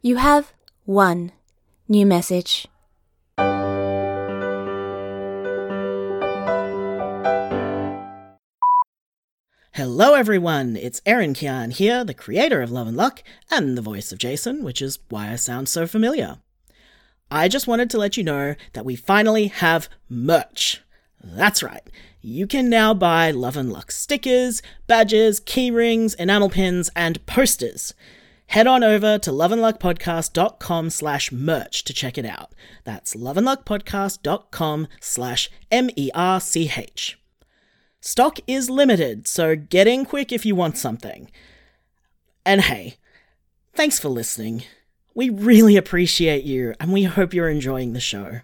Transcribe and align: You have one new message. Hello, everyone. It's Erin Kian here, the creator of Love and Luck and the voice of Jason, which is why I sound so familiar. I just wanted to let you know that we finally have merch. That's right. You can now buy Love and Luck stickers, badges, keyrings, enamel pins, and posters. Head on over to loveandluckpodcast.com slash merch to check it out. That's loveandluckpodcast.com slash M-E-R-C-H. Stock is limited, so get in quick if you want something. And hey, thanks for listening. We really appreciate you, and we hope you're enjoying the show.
You 0.00 0.18
have 0.18 0.52
one 0.84 1.32
new 1.88 2.06
message. 2.06 2.68
Hello, 9.72 10.14
everyone. 10.14 10.76
It's 10.76 11.02
Erin 11.04 11.34
Kian 11.34 11.72
here, 11.72 12.04
the 12.04 12.14
creator 12.14 12.62
of 12.62 12.70
Love 12.70 12.86
and 12.86 12.96
Luck 12.96 13.24
and 13.50 13.76
the 13.76 13.82
voice 13.82 14.12
of 14.12 14.18
Jason, 14.18 14.62
which 14.62 14.80
is 14.80 15.00
why 15.08 15.32
I 15.32 15.34
sound 15.34 15.68
so 15.68 15.84
familiar. 15.84 16.38
I 17.28 17.48
just 17.48 17.66
wanted 17.66 17.90
to 17.90 17.98
let 17.98 18.16
you 18.16 18.22
know 18.22 18.54
that 18.74 18.84
we 18.84 18.94
finally 18.94 19.48
have 19.48 19.88
merch. 20.08 20.80
That's 21.20 21.60
right. 21.60 21.82
You 22.20 22.46
can 22.46 22.70
now 22.70 22.94
buy 22.94 23.32
Love 23.32 23.56
and 23.56 23.72
Luck 23.72 23.90
stickers, 23.90 24.62
badges, 24.86 25.40
keyrings, 25.40 26.14
enamel 26.20 26.50
pins, 26.50 26.88
and 26.94 27.26
posters. 27.26 27.94
Head 28.48 28.66
on 28.66 28.82
over 28.82 29.18
to 29.18 29.30
loveandluckpodcast.com 29.30 30.88
slash 30.88 31.30
merch 31.30 31.84
to 31.84 31.92
check 31.92 32.16
it 32.16 32.24
out. 32.24 32.54
That's 32.84 33.14
loveandluckpodcast.com 33.14 34.88
slash 35.00 35.50
M-E-R-C-H. 35.70 37.18
Stock 38.00 38.38
is 38.46 38.70
limited, 38.70 39.28
so 39.28 39.54
get 39.54 39.86
in 39.86 40.06
quick 40.06 40.32
if 40.32 40.46
you 40.46 40.54
want 40.54 40.78
something. 40.78 41.30
And 42.46 42.62
hey, 42.62 42.96
thanks 43.74 44.00
for 44.00 44.08
listening. 44.08 44.62
We 45.14 45.28
really 45.28 45.76
appreciate 45.76 46.44
you, 46.44 46.72
and 46.80 46.90
we 46.90 47.04
hope 47.04 47.34
you're 47.34 47.50
enjoying 47.50 47.92
the 47.92 48.00
show. 48.00 48.40